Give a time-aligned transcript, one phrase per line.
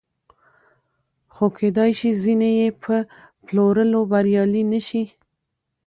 [1.33, 2.95] خو کېدای شي ځینې یې په
[3.45, 5.03] پلورلو بریالي نشي